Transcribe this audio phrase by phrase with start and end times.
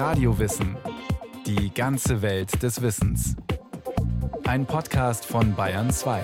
[0.00, 0.78] Radiowissen.
[1.44, 3.36] Die ganze Welt des Wissens.
[4.44, 6.22] Ein Podcast von Bayern 2.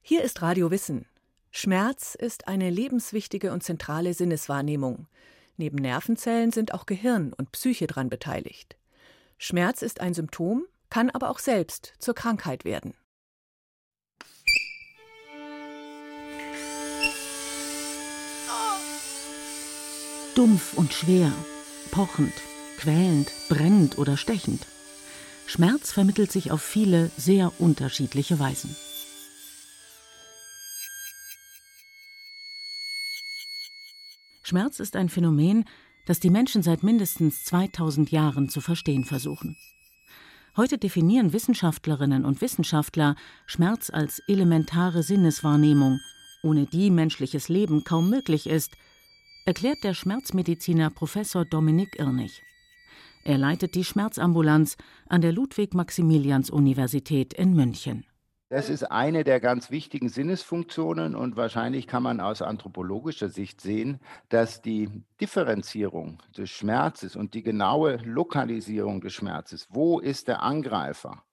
[0.00, 1.04] Hier ist Radio Wissen.
[1.50, 5.08] Schmerz ist eine lebenswichtige und zentrale Sinneswahrnehmung.
[5.58, 8.78] Neben Nervenzellen sind auch Gehirn und Psyche daran beteiligt.
[9.36, 12.94] Schmerz ist ein Symptom, kann aber auch selbst zur Krankheit werden.
[20.36, 21.32] Dumpf und schwer,
[21.90, 22.32] pochend,
[22.78, 24.64] quälend, brennend oder stechend.
[25.46, 28.76] Schmerz vermittelt sich auf viele sehr unterschiedliche Weisen.
[34.44, 35.64] Schmerz ist ein Phänomen,
[36.06, 39.56] das die Menschen seit mindestens 2000 Jahren zu verstehen versuchen.
[40.56, 46.00] Heute definieren Wissenschaftlerinnen und Wissenschaftler Schmerz als elementare Sinneswahrnehmung,
[46.44, 48.76] ohne die menschliches Leben kaum möglich ist,
[49.50, 52.44] erklärt der Schmerzmediziner Professor Dominik Irnig.
[53.24, 54.76] Er leitet die Schmerzambulanz
[55.08, 58.06] an der Ludwig-Maximilians-Universität in München.
[58.48, 63.98] Das ist eine der ganz wichtigen Sinnesfunktionen und wahrscheinlich kann man aus anthropologischer Sicht sehen,
[64.28, 64.88] dass die
[65.20, 71.24] Differenzierung des Schmerzes und die genaue Lokalisierung des Schmerzes, wo ist der Angreifer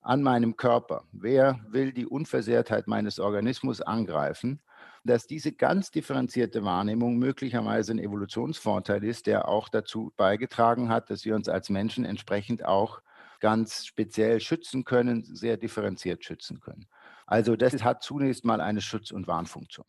[0.00, 4.60] an meinem Körper, wer will die Unversehrtheit meines Organismus angreifen,
[5.04, 11.24] dass diese ganz differenzierte Wahrnehmung möglicherweise ein Evolutionsvorteil ist, der auch dazu beigetragen hat, dass
[11.24, 13.00] wir uns als Menschen entsprechend auch
[13.40, 16.86] ganz speziell schützen können, sehr differenziert schützen können.
[17.26, 19.86] Also das hat zunächst mal eine Schutz- und Warnfunktion.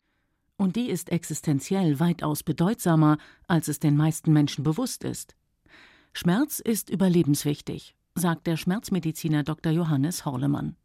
[0.56, 5.34] Und die ist existenziell weitaus bedeutsamer, als es den meisten Menschen bewusst ist.
[6.12, 9.72] Schmerz ist überlebenswichtig, sagt der Schmerzmediziner Dr.
[9.72, 10.76] Johannes Horlemann.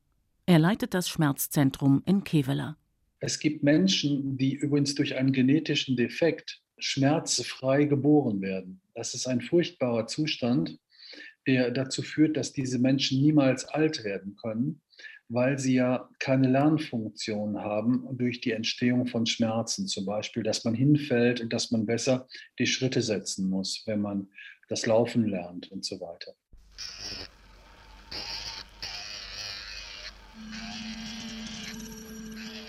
[0.45, 2.78] Er leitet das Schmerzzentrum in Kevela.
[3.19, 8.81] Es gibt Menschen, die übrigens durch einen genetischen Defekt schmerzfrei geboren werden.
[8.93, 10.77] Das ist ein furchtbarer Zustand,
[11.47, 14.81] der dazu führt, dass diese Menschen niemals alt werden können,
[15.29, 19.88] weil sie ja keine Lernfunktion haben durch die Entstehung von Schmerzen.
[19.88, 22.27] Zum Beispiel, dass man hinfällt und dass man besser
[22.59, 24.27] die Schritte setzen muss, wenn man
[24.69, 26.35] das Laufen lernt und so weiter.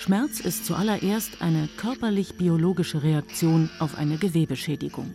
[0.08, 5.12] Schmerz ist zuallererst eine körperlich-biologische Reaktion auf eine Gewebeschädigung.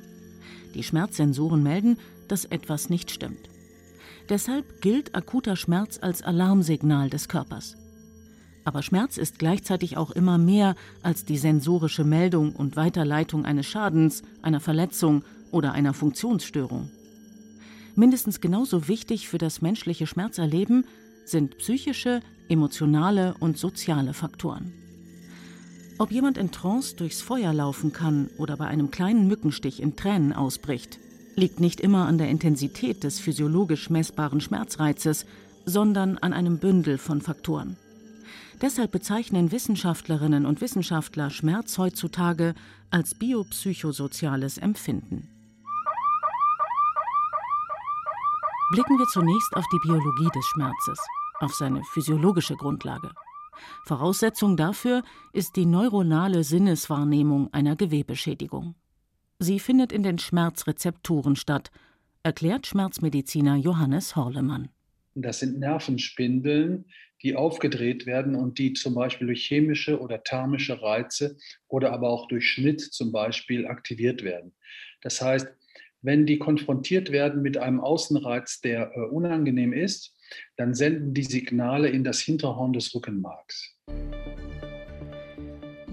[0.75, 3.49] Die Schmerzsensoren melden, dass etwas nicht stimmt.
[4.29, 7.75] Deshalb gilt akuter Schmerz als Alarmsignal des Körpers.
[8.65, 14.21] Aber Schmerz ist gleichzeitig auch immer mehr als die sensorische Meldung und Weiterleitung eines Schadens,
[14.43, 16.91] einer Verletzung oder einer Funktionsstörung.
[17.95, 20.85] Mindestens genauso wichtig für das menschliche Schmerzerleben
[21.25, 24.82] sind psychische, emotionale und soziale Faktoren.
[26.03, 30.33] Ob jemand in Trance durchs Feuer laufen kann oder bei einem kleinen Mückenstich in Tränen
[30.33, 30.99] ausbricht,
[31.37, 35.25] liegt nicht immer an der Intensität des physiologisch messbaren Schmerzreizes,
[35.63, 37.77] sondern an einem Bündel von Faktoren.
[38.61, 42.53] Deshalb bezeichnen Wissenschaftlerinnen und Wissenschaftler Schmerz heutzutage
[42.89, 45.29] als biopsychosoziales Empfinden.
[48.73, 50.99] Blicken wir zunächst auf die Biologie des Schmerzes,
[51.39, 53.09] auf seine physiologische Grundlage.
[53.85, 55.03] Voraussetzung dafür
[55.33, 58.75] ist die neuronale Sinneswahrnehmung einer Gewebeschädigung.
[59.39, 61.71] Sie findet in den Schmerzrezeptoren statt,
[62.23, 64.69] erklärt Schmerzmediziner Johannes Horlemann.
[65.15, 66.85] Das sind Nervenspindeln,
[67.21, 71.37] die aufgedreht werden und die zum Beispiel durch chemische oder thermische Reize
[71.67, 74.53] oder aber auch durch Schnitt zum Beispiel aktiviert werden.
[75.01, 75.47] Das heißt,
[76.01, 80.13] wenn die konfrontiert werden mit einem Außenreiz, der äh, unangenehm ist,
[80.57, 83.75] dann senden die Signale in das Hinterhorn des Rückenmarks.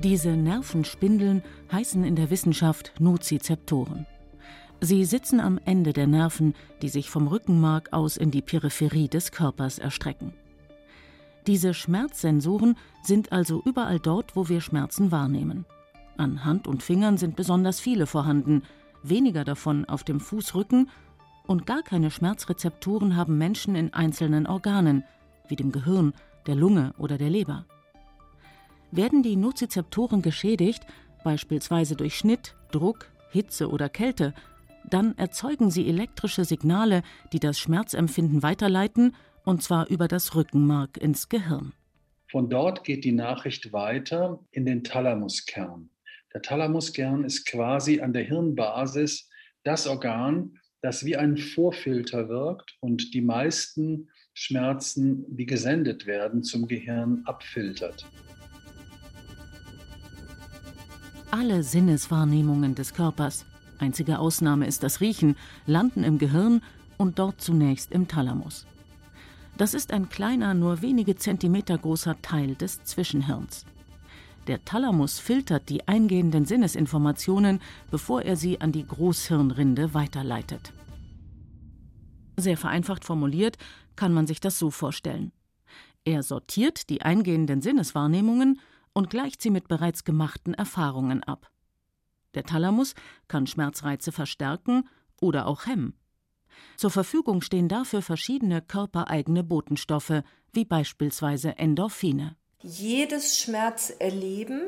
[0.02, 4.06] Diese Nervenspindeln heißen in der Wissenschaft Nozizeptoren.
[4.80, 9.30] Sie sitzen am Ende der Nerven, die sich vom Rückenmark aus in die Peripherie des
[9.30, 10.32] Körpers erstrecken.
[11.46, 15.66] Diese Schmerzsensoren sind also überall dort, wo wir Schmerzen wahrnehmen.
[16.16, 18.62] An Hand und Fingern sind besonders viele vorhanden,
[19.02, 20.88] weniger davon auf dem Fußrücken
[21.50, 25.02] und gar keine Schmerzrezeptoren haben Menschen in einzelnen Organen,
[25.48, 26.14] wie dem Gehirn,
[26.46, 27.66] der Lunge oder der Leber.
[28.92, 30.86] Werden die Nozizeptoren geschädigt,
[31.24, 34.32] beispielsweise durch Schnitt, Druck, Hitze oder Kälte,
[34.88, 37.02] dann erzeugen sie elektrische Signale,
[37.32, 41.72] die das Schmerzempfinden weiterleiten, und zwar über das Rückenmark ins Gehirn.
[42.30, 45.90] Von dort geht die Nachricht weiter in den Thalamuskern.
[46.32, 49.28] Der Thalamuskern ist quasi an der Hirnbasis
[49.64, 56.66] das Organ, das wie ein Vorfilter wirkt und die meisten Schmerzen, die gesendet werden, zum
[56.66, 58.06] Gehirn abfiltert.
[61.30, 63.44] Alle Sinneswahrnehmungen des Körpers,
[63.78, 65.36] einzige Ausnahme ist das Riechen,
[65.66, 66.62] landen im Gehirn
[66.96, 68.66] und dort zunächst im Thalamus.
[69.56, 73.66] Das ist ein kleiner, nur wenige Zentimeter großer Teil des Zwischenhirns.
[74.50, 77.60] Der Thalamus filtert die eingehenden Sinnesinformationen,
[77.92, 80.72] bevor er sie an die Großhirnrinde weiterleitet.
[82.36, 83.58] Sehr vereinfacht formuliert
[83.94, 85.30] kann man sich das so vorstellen.
[86.04, 88.58] Er sortiert die eingehenden Sinneswahrnehmungen
[88.92, 91.48] und gleicht sie mit bereits gemachten Erfahrungen ab.
[92.34, 92.96] Der Thalamus
[93.28, 94.88] kann Schmerzreize verstärken
[95.20, 95.94] oder auch hemmen.
[96.76, 102.34] Zur Verfügung stehen dafür verschiedene körpereigene Botenstoffe, wie beispielsweise Endorphine.
[102.62, 104.62] Jedes Schmerzerleben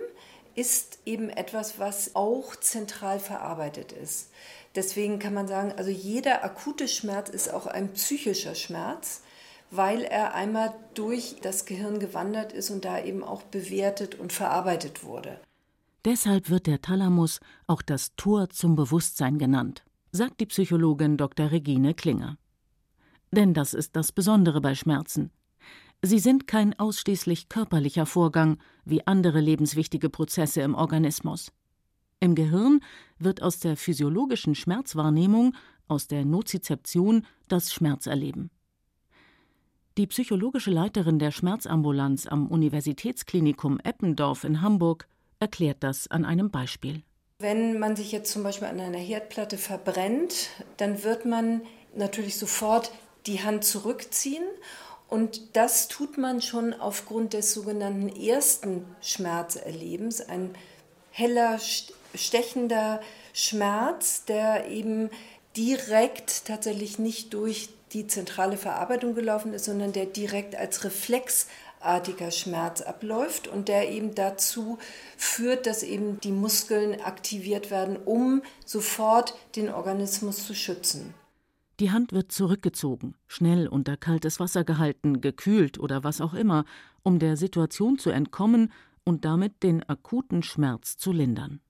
[0.55, 4.31] ist eben etwas, was auch zentral verarbeitet ist.
[4.75, 9.23] Deswegen kann man sagen, also jeder akute Schmerz ist auch ein psychischer Schmerz,
[9.71, 15.05] weil er einmal durch das Gehirn gewandert ist und da eben auch bewertet und verarbeitet
[15.05, 15.39] wurde.
[16.05, 21.51] Deshalb wird der Thalamus auch das Tor zum Bewusstsein genannt, sagt die Psychologin Dr.
[21.51, 22.39] Regine Klinger.
[23.31, 25.31] Denn das ist das Besondere bei Schmerzen.
[26.05, 31.53] Sie sind kein ausschließlich körperlicher Vorgang wie andere lebenswichtige Prozesse im Organismus.
[32.19, 32.81] Im Gehirn
[33.21, 35.55] wird aus der physiologischen Schmerzwahrnehmung,
[35.87, 38.51] aus der Nozizeption, das Schmerzerleben.
[39.97, 45.07] Die psychologische Leiterin der Schmerzambulanz am Universitätsklinikum Eppendorf in Hamburg
[45.39, 47.03] erklärt das an einem Beispiel.
[47.39, 51.63] Wenn man sich jetzt zum Beispiel an einer Herdplatte verbrennt, dann wird man
[51.95, 52.91] natürlich sofort
[53.27, 54.45] die Hand zurückziehen.
[55.13, 60.27] Und das tut man schon aufgrund des sogenannten ersten Schmerzerlebens.
[60.27, 60.55] Ein
[61.11, 61.59] heller,
[62.15, 63.03] stechender
[63.35, 65.11] Schmerz, der eben
[65.55, 72.81] direkt tatsächlich nicht durch die zentrale Verarbeitung gelaufen ist, sondern der direkt als reflexartiger Schmerz
[72.81, 74.79] abläuft und der eben dazu
[75.19, 81.13] führt, dass eben die Muskeln aktiviert werden, um sofort den Organismus zu schützen.
[81.83, 86.65] Die Hand wird zurückgezogen, schnell unter kaltes Wasser gehalten, gekühlt oder was auch immer,
[87.03, 88.71] um der Situation zu entkommen
[89.03, 91.61] und damit den akuten Schmerz zu lindern.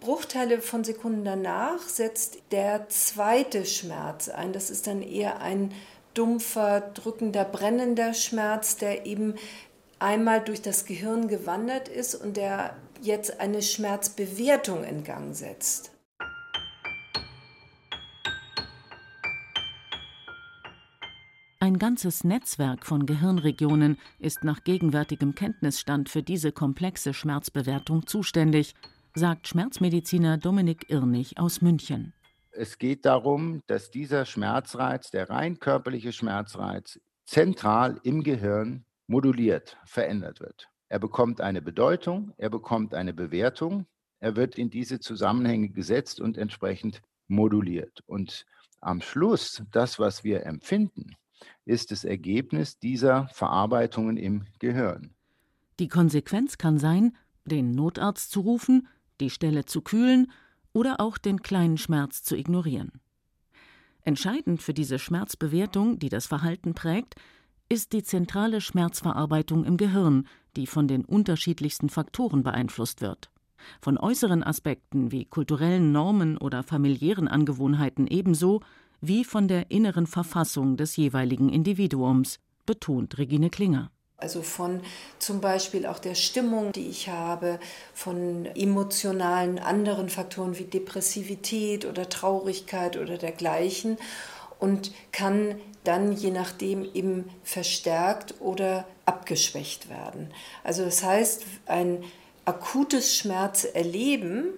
[0.00, 4.54] Bruchteile von Sekunden danach setzt der zweite Schmerz ein.
[4.54, 5.74] Das ist dann eher ein
[6.14, 9.34] dumpfer, drückender, brennender Schmerz, der eben
[9.98, 15.90] einmal durch das Gehirn gewandert ist und der jetzt eine Schmerzbewertung in Gang setzt.
[21.68, 28.74] Ein ganzes Netzwerk von Gehirnregionen ist nach gegenwärtigem Kenntnisstand für diese komplexe Schmerzbewertung zuständig
[29.12, 32.14] sagt Schmerzmediziner Dominik Irnig aus München.
[32.52, 40.40] Es geht darum, dass dieser Schmerzreiz, der rein körperliche Schmerzreiz, zentral im Gehirn moduliert, verändert
[40.40, 40.70] wird.
[40.88, 43.84] Er bekommt eine Bedeutung, er bekommt eine Bewertung,
[44.20, 48.02] er wird in diese Zusammenhänge gesetzt und entsprechend moduliert.
[48.06, 48.46] Und
[48.80, 51.14] am Schluss, das, was wir empfinden,
[51.64, 55.14] ist das Ergebnis dieser Verarbeitungen im Gehirn.
[55.78, 58.88] Die Konsequenz kann sein, den Notarzt zu rufen,
[59.20, 60.30] die Stelle zu kühlen
[60.72, 63.00] oder auch den kleinen Schmerz zu ignorieren.
[64.02, 67.16] Entscheidend für diese Schmerzbewertung, die das Verhalten prägt,
[67.68, 70.26] ist die zentrale Schmerzverarbeitung im Gehirn,
[70.56, 73.30] die von den unterschiedlichsten Faktoren beeinflusst wird.
[73.80, 78.60] Von äußeren Aspekten wie kulturellen Normen oder familiären Angewohnheiten ebenso
[79.00, 83.90] wie von der inneren Verfassung des jeweiligen Individuums, betont Regine Klinger.
[84.18, 84.80] Also von
[85.20, 87.60] zum Beispiel auch der Stimmung, die ich habe,
[87.94, 93.96] von emotionalen anderen Faktoren wie Depressivität oder Traurigkeit oder dergleichen
[94.58, 100.30] und kann dann je nachdem eben verstärkt oder abgeschwächt werden.
[100.64, 102.02] Also das heißt, ein
[102.44, 104.48] akutes Schmerzerleben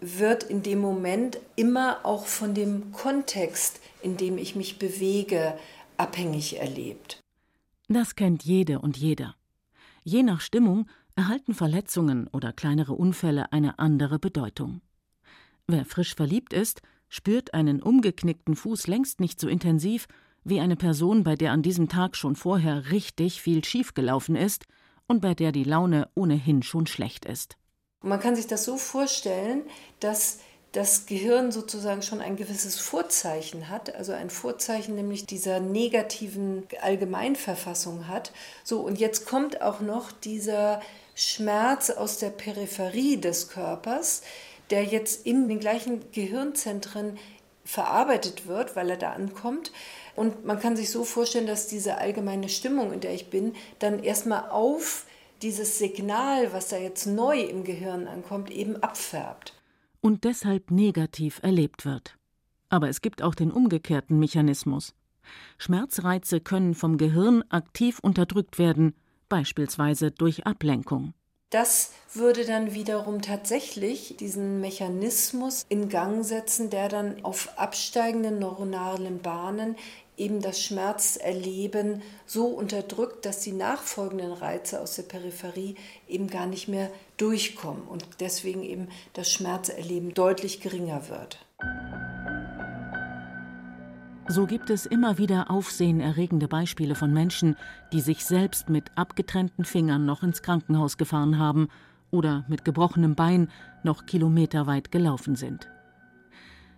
[0.00, 5.58] wird in dem Moment immer auch von dem Kontext, in dem ich mich bewege,
[5.96, 7.22] abhängig erlebt.
[7.88, 9.34] Das kennt jede und jeder.
[10.02, 14.80] Je nach Stimmung erhalten Verletzungen oder kleinere Unfälle eine andere Bedeutung.
[15.66, 20.06] Wer frisch verliebt ist, spürt einen umgeknickten Fuß längst nicht so intensiv
[20.44, 24.66] wie eine Person, bei der an diesem Tag schon vorher richtig viel schiefgelaufen ist
[25.06, 27.56] und bei der die Laune ohnehin schon schlecht ist.
[28.02, 29.62] Man kann sich das so vorstellen,
[30.00, 30.40] dass
[30.74, 38.08] das Gehirn sozusagen schon ein gewisses Vorzeichen hat, also ein Vorzeichen nämlich dieser negativen Allgemeinverfassung
[38.08, 38.32] hat.
[38.64, 40.82] So, und jetzt kommt auch noch dieser
[41.14, 44.22] Schmerz aus der Peripherie des Körpers,
[44.70, 47.18] der jetzt in den gleichen Gehirnzentren
[47.64, 49.70] verarbeitet wird, weil er da ankommt.
[50.16, 54.02] Und man kann sich so vorstellen, dass diese allgemeine Stimmung, in der ich bin, dann
[54.02, 55.06] erstmal auf
[55.40, 59.52] dieses Signal, was da jetzt neu im Gehirn ankommt, eben abfärbt.
[60.04, 62.18] Und deshalb negativ erlebt wird.
[62.68, 64.92] Aber es gibt auch den umgekehrten Mechanismus.
[65.56, 68.94] Schmerzreize können vom Gehirn aktiv unterdrückt werden,
[69.30, 71.14] beispielsweise durch Ablenkung.
[71.48, 79.22] Das würde dann wiederum tatsächlich diesen Mechanismus in Gang setzen, der dann auf absteigenden neuronalen
[79.22, 79.74] Bahnen
[80.18, 86.68] eben das Schmerzerleben so unterdrückt, dass die nachfolgenden Reize aus der Peripherie eben gar nicht
[86.68, 91.38] mehr durchkommen und deswegen eben das Schmerzerleben deutlich geringer wird.
[94.26, 97.56] So gibt es immer wieder aufsehenerregende Beispiele von Menschen,
[97.92, 101.68] die sich selbst mit abgetrennten Fingern noch ins Krankenhaus gefahren haben
[102.10, 103.50] oder mit gebrochenem Bein
[103.82, 105.68] noch kilometerweit gelaufen sind.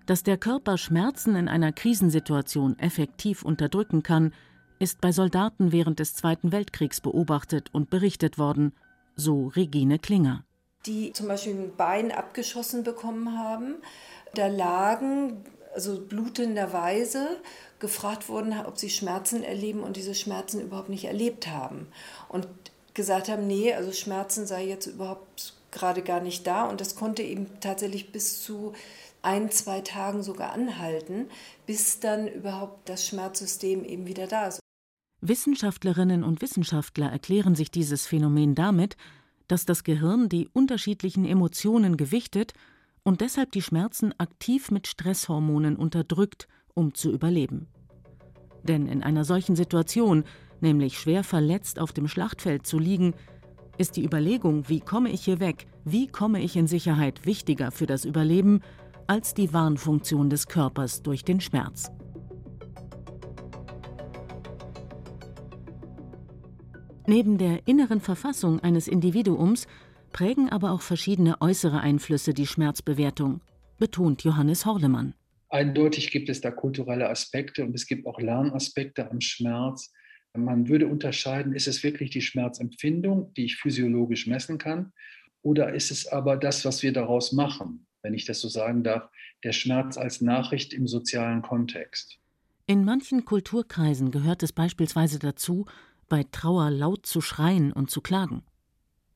[0.06, 4.32] Dass der Körper Schmerzen in einer Krisensituation effektiv unterdrücken kann,
[4.78, 8.72] ist bei Soldaten während des Zweiten Weltkriegs beobachtet und berichtet worden,
[9.16, 10.44] so Regine Klinger.
[10.86, 13.76] Die zum Beispiel ein Bein abgeschossen bekommen haben,
[14.34, 15.44] da lagen
[15.74, 17.40] also blutenderweise
[17.80, 21.88] gefragt wurden, ob sie Schmerzen erleben und diese Schmerzen überhaupt nicht erlebt haben.
[22.28, 22.48] Und
[22.94, 26.64] gesagt haben, nee, also Schmerzen sei jetzt überhaupt gerade gar nicht da.
[26.64, 28.72] Und das konnte eben tatsächlich bis zu
[29.22, 31.28] ein, zwei Tagen sogar anhalten,
[31.66, 34.60] bis dann überhaupt das Schmerzsystem eben wieder da ist.
[35.28, 38.96] Wissenschaftlerinnen und Wissenschaftler erklären sich dieses Phänomen damit,
[39.48, 42.52] dass das Gehirn die unterschiedlichen Emotionen gewichtet
[43.02, 47.68] und deshalb die Schmerzen aktiv mit Stresshormonen unterdrückt, um zu überleben.
[48.64, 50.24] Denn in einer solchen Situation,
[50.60, 53.14] nämlich schwer verletzt auf dem Schlachtfeld zu liegen,
[53.78, 57.86] ist die Überlegung, wie komme ich hier weg, wie komme ich in Sicherheit, wichtiger für
[57.86, 58.60] das Überleben
[59.06, 61.92] als die Warnfunktion des Körpers durch den Schmerz.
[67.08, 69.68] Neben der inneren Verfassung eines Individuums
[70.12, 73.40] prägen aber auch verschiedene äußere Einflüsse die Schmerzbewertung,
[73.78, 75.14] betont Johannes Horlemann.
[75.48, 79.92] Eindeutig gibt es da kulturelle Aspekte und es gibt auch Lernaspekte am Schmerz.
[80.36, 84.92] Man würde unterscheiden, ist es wirklich die Schmerzempfindung, die ich physiologisch messen kann,
[85.42, 89.08] oder ist es aber das, was wir daraus machen, wenn ich das so sagen darf,
[89.44, 92.18] der Schmerz als Nachricht im sozialen Kontext.
[92.66, 95.66] In manchen Kulturkreisen gehört es beispielsweise dazu,
[96.08, 98.42] bei Trauer laut zu schreien und zu klagen.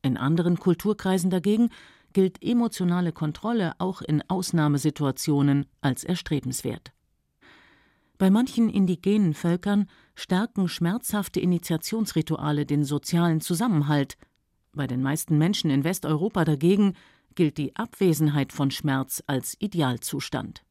[0.03, 1.71] In anderen Kulturkreisen dagegen
[2.13, 6.93] gilt emotionale Kontrolle auch in Ausnahmesituationen als erstrebenswert.
[8.19, 14.19] Bei manchen indigenen Völkern stärken schmerzhafte Initiationsrituale den sozialen Zusammenhalt.
[14.73, 16.95] Bei den meisten Menschen in Westeuropa dagegen
[17.35, 20.63] gilt die Abwesenheit von Schmerz als Idealzustand.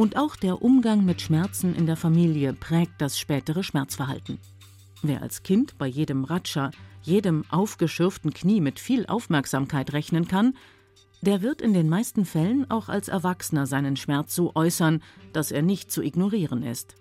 [0.00, 4.38] Und auch der Umgang mit Schmerzen in der Familie prägt das spätere Schmerzverhalten.
[5.02, 6.70] Wer als Kind bei jedem Ratscher
[7.02, 10.56] jedem aufgeschürften Knie mit viel Aufmerksamkeit rechnen kann,
[11.20, 15.02] der wird in den meisten Fällen auch als Erwachsener seinen Schmerz so äußern,
[15.34, 16.94] dass er nicht zu ignorieren ist.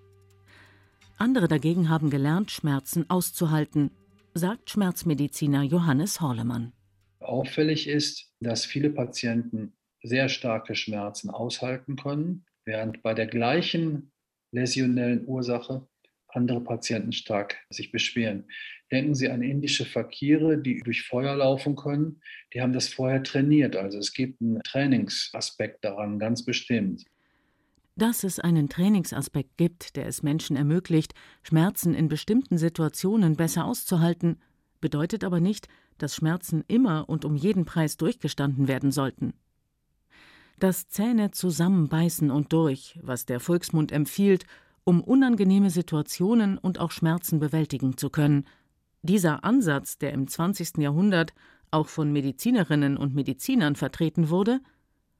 [1.17, 3.91] Andere dagegen haben gelernt, Schmerzen auszuhalten,
[4.33, 6.73] sagt Schmerzmediziner Johannes Horlemann.
[7.21, 9.71] Auffällig ist, dass viele Patienten
[10.03, 14.11] sehr starke Schmerzen aushalten können, während bei der gleichen
[14.51, 15.87] läsionellen Ursache
[16.27, 18.45] andere Patienten stark sich beschweren.
[18.91, 22.21] Denken Sie an indische Fakire, die durch Feuer laufen können.
[22.53, 23.75] Die haben das vorher trainiert.
[23.75, 27.03] Also es gibt einen Trainingsaspekt daran, ganz bestimmt.
[27.95, 34.37] Dass es einen Trainingsaspekt gibt, der es Menschen ermöglicht, Schmerzen in bestimmten Situationen besser auszuhalten,
[34.79, 39.33] bedeutet aber nicht, dass Schmerzen immer und um jeden Preis durchgestanden werden sollten.
[40.59, 44.45] Das Zähne zusammenbeißen und durch, was der Volksmund empfiehlt,
[44.83, 48.45] um unangenehme Situationen und auch Schmerzen bewältigen zu können,
[49.01, 50.79] dieser Ansatz, der im 20.
[50.79, 51.33] Jahrhundert
[51.71, 54.59] auch von Medizinerinnen und Medizinern vertreten wurde,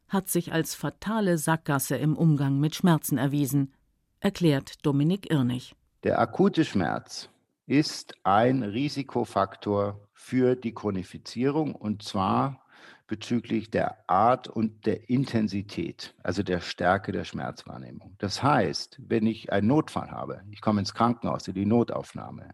[0.10, 3.72] hat sich als fatale Sackgasse im Umgang mit Schmerzen erwiesen,
[4.19, 5.74] erklärt Dominik Irnig.
[6.03, 7.29] Der akute Schmerz
[7.65, 12.62] ist ein Risikofaktor für die Chronifizierung und zwar
[13.09, 18.15] bezüglich der Art und der Intensität, also der Stärke der Schmerzwahrnehmung.
[18.19, 22.51] Das heißt, wenn ich einen Notfall habe, ich komme ins Krankenhaus, in die Notaufnahme,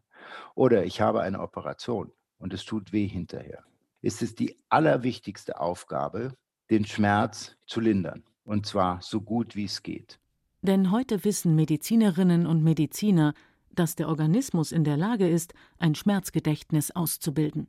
[0.56, 3.64] oder ich habe eine Operation und es tut weh hinterher,
[4.02, 6.34] ist es die allerwichtigste Aufgabe,
[6.70, 8.24] den Schmerz zu lindern.
[8.44, 10.20] Und zwar so gut wie es geht.
[10.62, 13.34] Denn heute wissen Medizinerinnen und Mediziner,
[13.72, 17.68] dass der Organismus in der Lage ist, ein Schmerzgedächtnis auszubilden.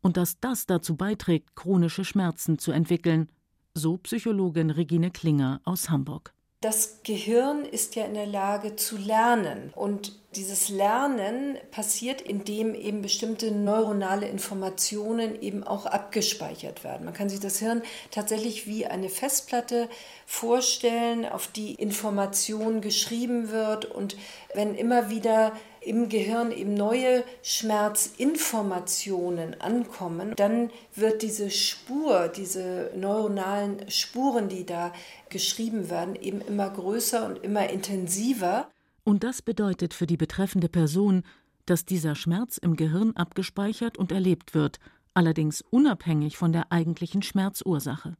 [0.00, 3.28] Und dass das dazu beiträgt, chronische Schmerzen zu entwickeln,
[3.74, 6.32] so Psychologin Regine Klinger aus Hamburg.
[6.60, 13.00] Das Gehirn ist ja in der Lage zu lernen und dieses Lernen passiert, indem eben
[13.00, 17.04] bestimmte neuronale Informationen eben auch abgespeichert werden.
[17.04, 19.88] Man kann sich das Hirn tatsächlich wie eine Festplatte
[20.26, 24.16] vorstellen, auf die Information geschrieben wird und
[24.52, 25.52] wenn immer wieder
[25.88, 34.92] im Gehirn eben neue Schmerzinformationen ankommen, dann wird diese Spur, diese neuronalen Spuren, die da
[35.30, 38.70] geschrieben werden, eben immer größer und immer intensiver.
[39.04, 41.24] Und das bedeutet für die betreffende Person,
[41.64, 44.78] dass dieser Schmerz im Gehirn abgespeichert und erlebt wird,
[45.14, 48.16] allerdings unabhängig von der eigentlichen Schmerzursache.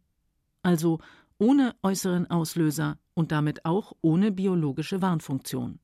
[0.63, 0.99] Also
[1.39, 5.79] ohne äußeren Auslöser und damit auch ohne biologische Warnfunktion.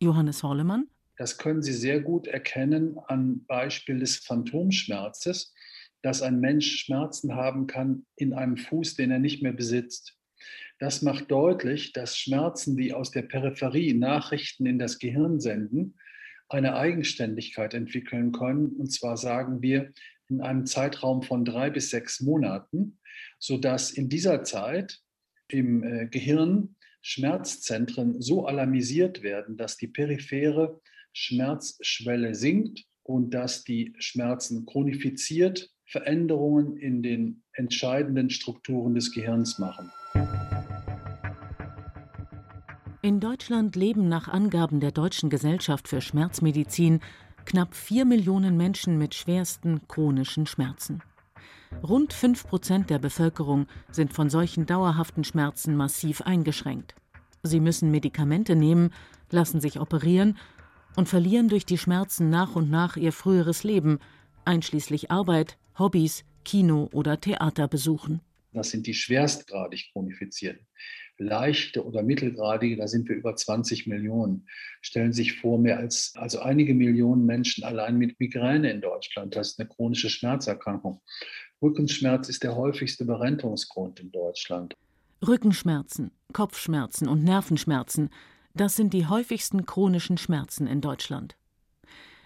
[0.00, 0.88] Johannes Horlemann?
[1.16, 5.54] Das können Sie sehr gut erkennen am Beispiel des Phantomschmerzes,
[6.02, 10.16] dass ein Mensch Schmerzen haben kann in einem Fuß, den er nicht mehr besitzt.
[10.78, 15.94] Das macht deutlich, dass Schmerzen, die aus der Peripherie Nachrichten in das Gehirn senden,
[16.48, 18.66] eine Eigenständigkeit entwickeln können.
[18.66, 19.92] Und zwar sagen wir
[20.28, 22.98] in einem Zeitraum von drei bis sechs Monaten,
[23.38, 24.98] sodass in dieser Zeit
[25.48, 30.80] im äh, Gehirn Schmerzzentren so alarmisiert werden, dass die periphere
[31.12, 39.90] Schmerzschwelle sinkt und dass die Schmerzen chronifiziert Veränderungen in den entscheidenden Strukturen des Gehirns machen.
[43.02, 47.00] In Deutschland leben nach Angaben der Deutschen Gesellschaft für Schmerzmedizin
[47.44, 51.02] knapp vier Millionen Menschen mit schwersten chronischen Schmerzen.
[51.82, 56.94] Rund fünf Prozent der Bevölkerung sind von solchen dauerhaften Schmerzen massiv eingeschränkt.
[57.42, 58.90] Sie müssen Medikamente nehmen,
[59.30, 60.38] lassen sich operieren
[60.96, 63.98] und verlieren durch die Schmerzen nach und nach ihr früheres Leben,
[64.44, 68.20] einschließlich Arbeit, Hobbys, Kino oder Theater besuchen.
[68.52, 70.66] Das sind die schwerstgradig chronifizierten.
[71.18, 74.48] Leichte oder mittelgradige, da sind wir über 20 Millionen.
[74.80, 79.36] Stellen sich vor, mehr als also einige Millionen Menschen allein mit Migräne in Deutschland.
[79.36, 81.00] Das ist eine chronische Schmerzerkrankung.
[81.62, 84.74] Rückenschmerz ist der häufigste Berentungsgrund in Deutschland.
[85.26, 88.10] Rückenschmerzen, Kopfschmerzen und Nervenschmerzen,
[88.54, 91.36] das sind die häufigsten chronischen Schmerzen in Deutschland.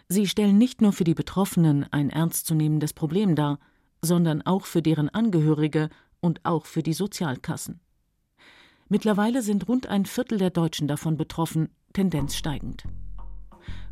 [0.08, 3.58] Sie stellen nicht nur für die Betroffenen ein ernstzunehmendes Problem dar,
[4.02, 5.88] sondern auch für deren Angehörige
[6.20, 7.80] und auch für die Sozialkassen.
[8.88, 12.84] Mittlerweile sind rund ein Viertel der Deutschen davon betroffen, Tendenz steigend.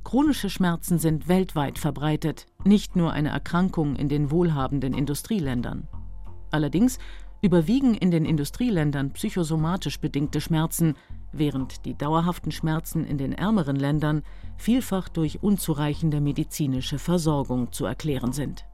[0.04, 5.88] Chronische Schmerzen sind weltweit verbreitet, nicht nur eine Erkrankung in den wohlhabenden Industrieländern.
[6.50, 6.98] Allerdings
[7.42, 10.94] überwiegen in den Industrieländern psychosomatisch bedingte Schmerzen,
[11.38, 14.22] während die dauerhaften Schmerzen in den ärmeren Ländern
[14.56, 18.64] vielfach durch unzureichende medizinische Versorgung zu erklären sind.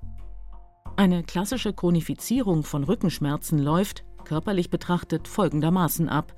[0.96, 6.34] Eine klassische Chronifizierung von Rückenschmerzen läuft, körperlich betrachtet, folgendermaßen ab,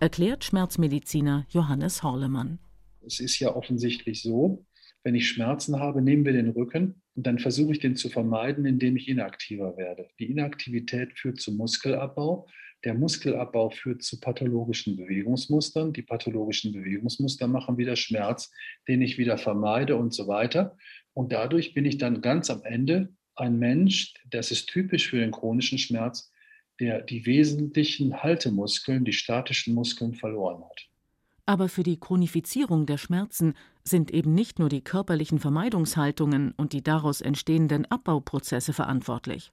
[0.00, 2.58] erklärt Schmerzmediziner Johannes Horlemann.
[3.06, 4.64] Es ist ja offensichtlich so,
[5.02, 8.66] wenn ich Schmerzen habe, nehmen wir den Rücken und dann versuche ich den zu vermeiden,
[8.66, 10.08] indem ich inaktiver werde.
[10.18, 12.46] Die Inaktivität führt zu Muskelabbau.
[12.84, 15.92] Der Muskelabbau führt zu pathologischen Bewegungsmustern.
[15.92, 18.50] Die pathologischen Bewegungsmuster machen wieder Schmerz,
[18.88, 20.76] den ich wieder vermeide und so weiter.
[21.12, 25.30] Und dadurch bin ich dann ganz am Ende ein Mensch, das ist typisch für den
[25.30, 26.32] chronischen Schmerz,
[26.78, 30.88] der die wesentlichen Haltemuskeln, die statischen Muskeln verloren hat.
[31.46, 36.82] Aber für die Chronifizierung der Schmerzen sind eben nicht nur die körperlichen Vermeidungshaltungen und die
[36.82, 39.52] daraus entstehenden Abbauprozesse verantwortlich,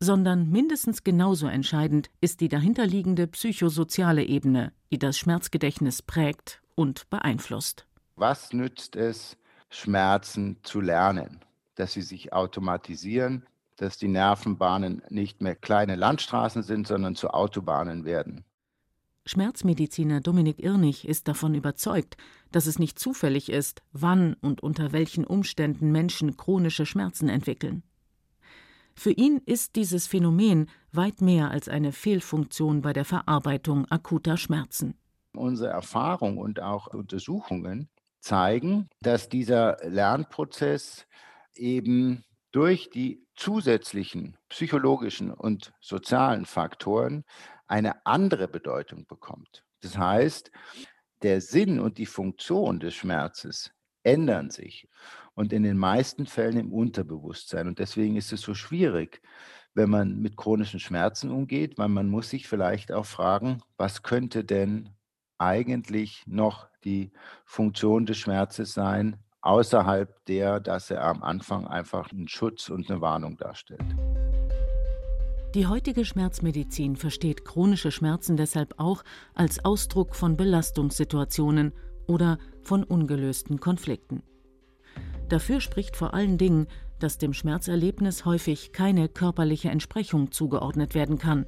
[0.00, 7.86] sondern mindestens genauso entscheidend ist die dahinterliegende psychosoziale Ebene, die das Schmerzgedächtnis prägt und beeinflusst.
[8.16, 9.36] Was nützt es,
[9.70, 11.40] Schmerzen zu lernen?
[11.74, 18.04] Dass sie sich automatisieren, dass die Nervenbahnen nicht mehr kleine Landstraßen sind, sondern zu Autobahnen
[18.04, 18.44] werden.
[19.26, 22.18] Schmerzmediziner Dominik Irnig ist davon überzeugt,
[22.52, 27.82] dass es nicht zufällig ist, wann und unter welchen Umständen Menschen chronische Schmerzen entwickeln.
[28.96, 34.96] Für ihn ist dieses Phänomen weit mehr als eine Fehlfunktion bei der Verarbeitung akuter Schmerzen.
[35.34, 37.88] Unsere Erfahrung und auch Untersuchungen
[38.20, 41.06] zeigen, dass dieser Lernprozess
[41.54, 47.24] eben durch die zusätzlichen psychologischen und sozialen Faktoren
[47.66, 49.64] eine andere Bedeutung bekommt.
[49.80, 50.52] Das heißt,
[51.22, 53.72] der Sinn und die Funktion des Schmerzes
[54.04, 54.88] ändern sich
[55.34, 57.68] und in den meisten Fällen im Unterbewusstsein.
[57.68, 59.20] Und deswegen ist es so schwierig,
[59.74, 64.44] wenn man mit chronischen Schmerzen umgeht, weil man muss sich vielleicht auch fragen, was könnte
[64.44, 64.90] denn
[65.38, 67.12] eigentlich noch die
[67.44, 73.00] Funktion des Schmerzes sein, außerhalb der, dass er am Anfang einfach einen Schutz und eine
[73.00, 73.84] Warnung darstellt.
[75.54, 81.72] Die heutige Schmerzmedizin versteht chronische Schmerzen deshalb auch als Ausdruck von Belastungssituationen
[82.06, 84.22] oder von ungelösten Konflikten.
[85.34, 86.68] Dafür spricht vor allen Dingen,
[87.00, 91.44] dass dem Schmerzerlebnis häufig keine körperliche Entsprechung zugeordnet werden kann.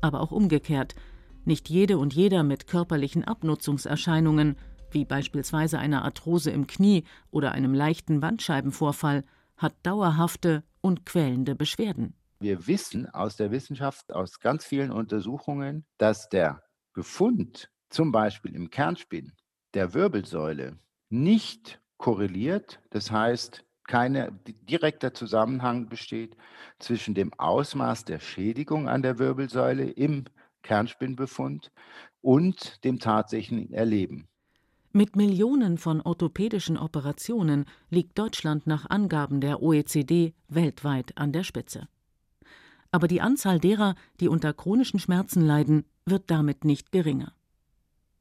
[0.00, 0.96] Aber auch umgekehrt,
[1.44, 4.56] nicht jede und jeder mit körperlichen Abnutzungserscheinungen,
[4.90, 9.22] wie beispielsweise einer Arthrose im Knie oder einem leichten Bandscheibenvorfall,
[9.56, 12.14] hat dauerhafte und quälende Beschwerden.
[12.40, 16.64] Wir wissen aus der Wissenschaft, aus ganz vielen Untersuchungen, dass der
[16.94, 19.34] Befund zum Beispiel im Kernspin
[19.74, 26.36] der Wirbelsäule nicht korreliert, das heißt, kein direkter Zusammenhang besteht
[26.78, 30.24] zwischen dem Ausmaß der Schädigung an der Wirbelsäule im
[30.62, 31.70] Kernspinnbefund
[32.20, 34.26] und dem tatsächlichen Erleben.
[34.92, 41.86] Mit Millionen von orthopädischen Operationen liegt Deutschland nach Angaben der OECD weltweit an der Spitze
[42.90, 47.32] aber die Anzahl derer, die unter chronischen Schmerzen leiden, wird damit nicht geringer.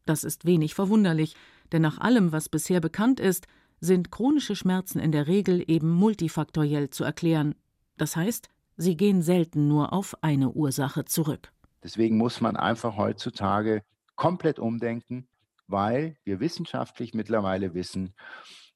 [0.05, 1.35] Das ist wenig verwunderlich,
[1.71, 3.47] denn nach allem, was bisher bekannt ist,
[3.79, 7.55] sind chronische Schmerzen in der Regel eben multifaktoriell zu erklären.
[7.97, 11.51] Das heißt, sie gehen selten nur auf eine Ursache zurück.
[11.83, 13.83] Deswegen muss man einfach heutzutage
[14.15, 15.27] komplett umdenken,
[15.67, 18.13] weil wir wissenschaftlich mittlerweile wissen,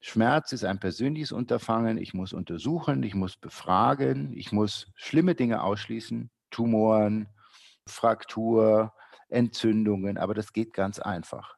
[0.06, 1.98] Schmerz ist ein persönliches Unterfangen.
[1.98, 7.30] Ich muss untersuchen, ich muss befragen, ich muss schlimme Dinge ausschließen, Tumoren,
[7.88, 8.92] Fraktur,
[9.30, 11.56] Entzündungen, aber das geht ganz einfach.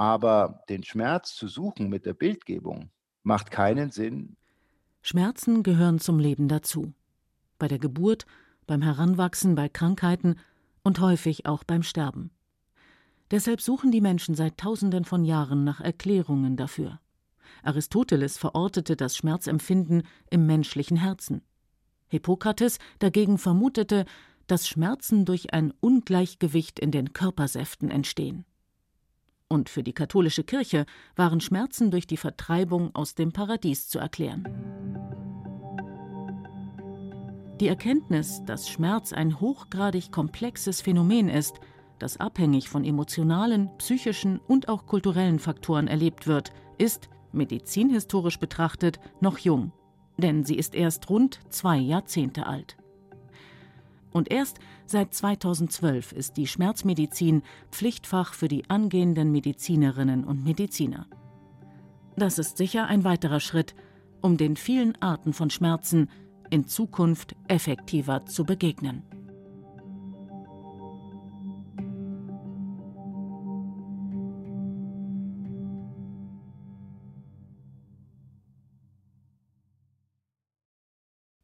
[0.00, 2.88] Aber den Schmerz zu suchen mit der Bildgebung
[3.22, 4.38] macht keinen Sinn.
[5.02, 6.94] Schmerzen gehören zum Leben dazu.
[7.58, 8.24] Bei der Geburt,
[8.66, 10.36] beim Heranwachsen, bei Krankheiten
[10.82, 12.30] und häufig auch beim Sterben.
[13.30, 16.98] Deshalb suchen die Menschen seit Tausenden von Jahren nach Erklärungen dafür.
[17.62, 21.42] Aristoteles verortete das Schmerzempfinden im menschlichen Herzen.
[22.08, 24.06] Hippokrates dagegen vermutete,
[24.46, 28.46] dass Schmerzen durch ein Ungleichgewicht in den Körpersäften entstehen.
[29.52, 30.86] Und für die katholische Kirche
[31.16, 34.46] waren Schmerzen durch die Vertreibung aus dem Paradies zu erklären.
[37.58, 41.60] Die Erkenntnis, dass Schmerz ein hochgradig komplexes Phänomen ist,
[41.98, 49.38] das abhängig von emotionalen, psychischen und auch kulturellen Faktoren erlebt wird, ist, medizinhistorisch betrachtet, noch
[49.38, 49.72] jung,
[50.16, 52.76] denn sie ist erst rund zwei Jahrzehnte alt.
[54.12, 61.06] Und erst seit 2012 ist die Schmerzmedizin Pflichtfach für die angehenden Medizinerinnen und Mediziner.
[62.16, 63.74] Das ist sicher ein weiterer Schritt,
[64.20, 66.10] um den vielen Arten von Schmerzen
[66.50, 69.04] in Zukunft effektiver zu begegnen.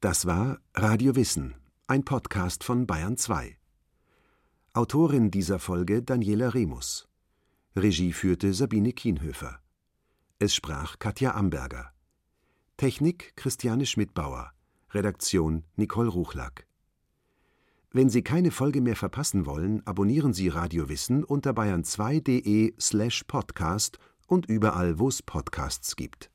[0.01, 1.55] Das war Radio Wissen,
[1.89, 3.57] ein Podcast von Bayern 2.
[4.73, 7.07] Autorin dieser Folge Daniela Remus.
[7.77, 9.61] Regie führte Sabine Kienhöfer.
[10.41, 11.93] Es sprach Katja Amberger.
[12.77, 14.51] Technik Christiane Schmidbauer.
[14.91, 16.67] Redaktion Nicole Ruchlack.
[17.93, 24.01] Wenn Sie keine Folge mehr verpassen wollen, abonnieren Sie Radio Wissen unter bayern2.de slash podcast
[24.27, 26.33] und überall, wo es Podcasts gibt.